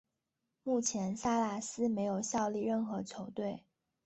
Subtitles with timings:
[0.63, 3.63] 目前萨拉斯没有效力任何球队。